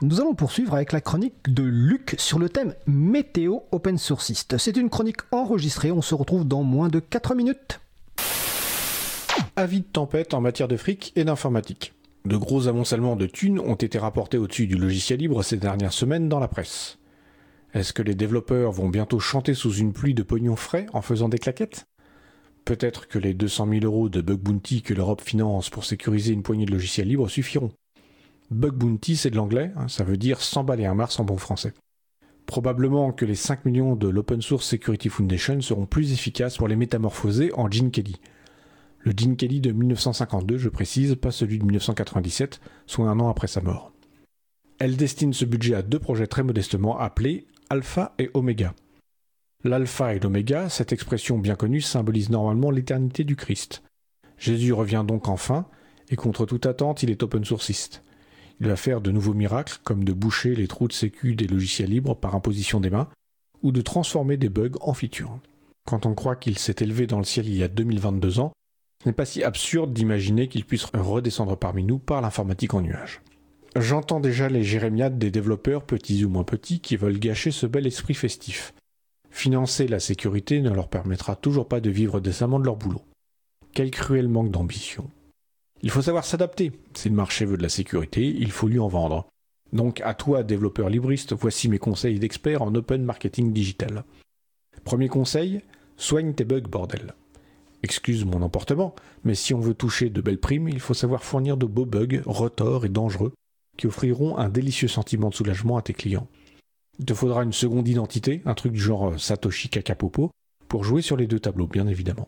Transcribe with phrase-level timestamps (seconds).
[0.00, 4.56] Nous allons poursuivre avec la chronique de Luc sur le thème météo open sourciste.
[4.56, 7.80] C'est une chronique enregistrée, on se retrouve dans moins de 4 minutes.
[9.56, 11.94] Avis de tempête en matière de fric et d'informatique.
[12.26, 16.28] De gros amoncellements de thunes ont été rapportés au-dessus du logiciel libre ces dernières semaines
[16.28, 16.98] dans la presse.
[17.74, 21.28] Est-ce que les développeurs vont bientôt chanter sous une pluie de pognon frais en faisant
[21.28, 21.86] des claquettes?
[22.64, 26.44] Peut-être que les 200 000 euros de bug bounty que l'Europe finance pour sécuriser une
[26.44, 27.72] poignée de logiciels libres suffiront.
[28.50, 31.74] Bug bounty, c'est de l'anglais, hein, ça veut dire s'emballer un Mars en bon français.
[32.46, 36.76] Probablement que les 5 millions de l'Open Source Security Foundation seront plus efficaces pour les
[36.76, 38.16] métamorphoser en Gene Kelly.
[39.00, 43.48] Le Gene Kelly de 1952, je précise, pas celui de 1997, soit un an après
[43.48, 43.92] sa mort.
[44.78, 48.74] Elle destine ce budget à deux projets très modestement appelés Alpha et Oméga.
[49.64, 53.82] L'alpha et l'oméga, cette expression bien connue, symbolise normalement l'éternité du Christ.
[54.38, 55.66] Jésus revient donc enfin,
[56.10, 58.04] et contre toute attente, il est open sourciste.
[58.60, 61.90] Il va faire de nouveaux miracles, comme de boucher les trous de sécu des logiciels
[61.90, 63.08] libres par imposition des mains,
[63.62, 65.38] ou de transformer des bugs en features.
[65.86, 68.52] Quand on croit qu'il s'est élevé dans le ciel il y a 2022 ans,
[69.02, 73.20] ce n'est pas si absurde d'imaginer qu'il puisse redescendre parmi nous par l'informatique en nuage.
[73.76, 77.86] J'entends déjà les jérémiades des développeurs, petits ou moins petits, qui veulent gâcher ce bel
[77.86, 78.74] esprit festif.
[79.30, 83.02] Financer la sécurité ne leur permettra toujours pas de vivre décemment de leur boulot.
[83.72, 85.08] Quel cruel manque d'ambition.
[85.82, 86.72] Il faut savoir s'adapter.
[86.94, 89.28] Si le marché veut de la sécurité, il faut lui en vendre.
[89.72, 94.04] Donc à toi, développeur libriste, voici mes conseils d'experts en open marketing digital.
[94.84, 95.60] Premier conseil,
[95.96, 97.14] soigne tes bugs, bordel.
[97.82, 101.56] Excuse mon emportement, mais si on veut toucher de belles primes, il faut savoir fournir
[101.56, 103.32] de beaux bugs, retors et dangereux,
[103.76, 106.26] qui offriront un délicieux sentiment de soulagement à tes clients.
[106.98, 110.32] Il te faudra une seconde identité, un truc du genre euh, Satoshi Kakapopo,
[110.66, 112.26] pour jouer sur les deux tableaux, bien évidemment.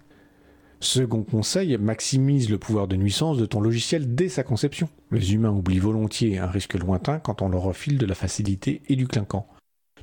[0.83, 4.89] Second conseil, maximise le pouvoir de nuisance de ton logiciel dès sa conception.
[5.11, 8.97] Les humains oublient volontiers un risque lointain quand on leur refile de la facilité et
[8.97, 9.47] du clinquant.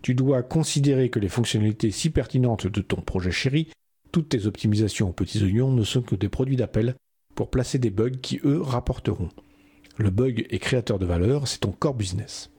[0.04, 3.70] Tu dois considérer que les fonctionnalités si pertinentes de ton projet chéri,
[4.12, 6.96] toutes tes optimisations aux petits oignons ne sont que des produits d'appel
[7.34, 9.30] pour placer des bugs qui, eux, rapporteront.
[9.98, 12.52] Le bug est créateur de valeur, c'est ton core business.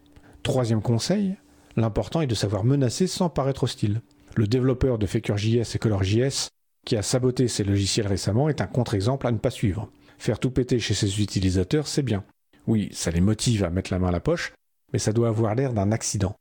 [0.42, 1.36] Troisième conseil,
[1.76, 4.02] l'important est de savoir menacer sans paraître hostile.
[4.34, 6.48] Le développeur de FakerJS et ColorJS
[6.88, 9.90] qui a saboté ses logiciels récemment est un contre-exemple à ne pas suivre.
[10.16, 12.24] Faire tout péter chez ses utilisateurs, c'est bien.
[12.66, 14.54] Oui, ça les motive à mettre la main à la poche,
[14.94, 16.34] mais ça doit avoir l'air d'un accident.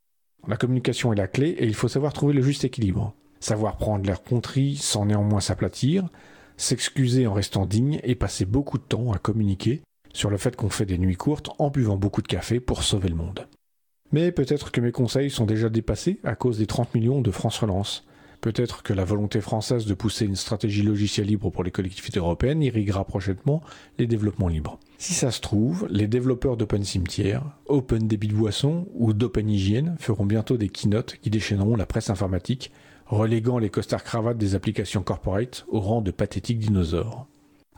[0.47, 3.13] La communication est la clé et il faut savoir trouver le juste équilibre.
[3.41, 6.07] Savoir prendre l'air contrit sans néanmoins s'aplatir,
[6.55, 9.81] s'excuser en restant digne et passer beaucoup de temps à communiquer
[10.13, 13.09] sur le fait qu'on fait des nuits courtes en buvant beaucoup de café pour sauver
[13.09, 13.49] le monde.
[14.13, 17.59] Mais peut-être que mes conseils sont déjà dépassés à cause des 30 millions de France
[17.59, 18.07] Relance.
[18.41, 22.61] Peut-être que la volonté française de pousser une stratégie logicielle libre pour les collectivités européennes
[22.61, 23.61] irriguera prochainement
[23.97, 24.79] les développements libres.
[24.99, 29.95] Si ça se trouve, les développeurs d'Open Cimetière, Open Débit de Boisson ou d'Open Hygiène
[29.99, 32.71] feront bientôt des keynotes qui déchaîneront la presse informatique,
[33.07, 37.27] reléguant les costards cravates des applications corporate au rang de pathétiques dinosaures.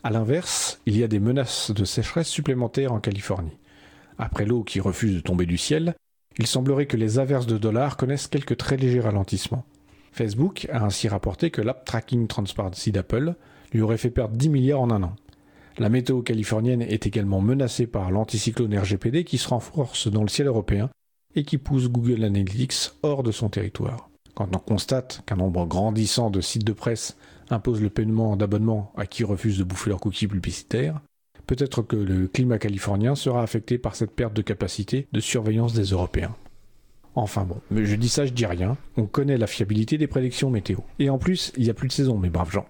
[0.03, 3.57] A l'inverse, il y a des menaces de sécheresse supplémentaires en Californie.
[4.17, 5.95] Après l'eau qui refuse de tomber du ciel,
[6.37, 9.65] il semblerait que les averses de dollars connaissent quelques très légers ralentissements.
[10.11, 13.35] Facebook a ainsi rapporté que l'App Tracking Transparency d'Apple
[13.71, 15.15] lui aurait fait perdre 10 milliards en un an.
[15.77, 20.47] La météo californienne est également menacée par l'anticyclone RGPD qui se renforce dans le ciel
[20.47, 20.89] européen
[21.35, 24.09] et qui pousse Google Analytics hors de son territoire.
[24.35, 27.17] Quand on constate qu'un nombre grandissant de sites de presse
[27.49, 31.01] impose le paiement d'abonnements à qui refuse de bouffer leurs cookies publicitaires,
[31.47, 35.85] peut-être que le climat californien sera affecté par cette perte de capacité de surveillance des
[35.85, 36.35] Européens.
[37.15, 38.77] Enfin bon, je dis ça, je dis rien.
[38.97, 40.77] On connaît la fiabilité des prédictions météo.
[40.99, 42.65] Et en plus, il n'y a plus de saison, mes braves gens.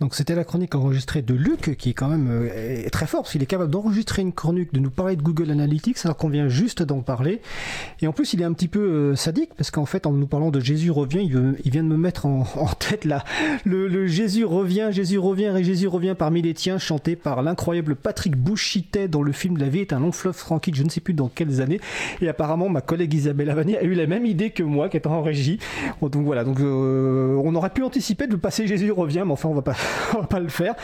[0.00, 3.32] Donc c'était la chronique enregistrée de Luc qui est quand même euh, très fort parce
[3.32, 6.48] qu'il est capable d'enregistrer une chronique, de nous parler de Google Analytics alors qu'on vient
[6.48, 7.40] juste d'en parler.
[8.02, 10.26] Et en plus il est un petit peu euh, sadique parce qu'en fait en nous
[10.26, 12.44] parlant de Jésus revient, il, vient de me mettre en,
[12.78, 13.24] tête là
[13.64, 18.36] le, Jésus revient, Jésus revient et Jésus revient parmi les tiens chanté par l'incroyable Patrick
[18.36, 21.14] Bouchitet dans le film La vie est un long fleuve tranquille, je ne sais plus
[21.14, 21.80] dans quelles années.
[22.20, 25.06] Et apparemment ma collègue Isabelle Avani a eu la même idée que moi qui est
[25.06, 25.58] en régie.
[26.02, 29.54] Donc voilà, donc euh, on aurait pu anticiper de passer Jésus revient, mais enfin on
[29.54, 29.76] va pas
[30.14, 30.74] on va pas le faire.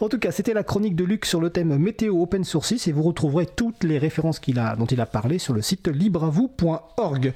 [0.00, 2.92] En tout cas, c'était la chronique de Luc sur le thème météo open source et
[2.92, 4.40] vous retrouverez toutes les références
[4.78, 7.32] dont il a parlé sur le site libravou.org.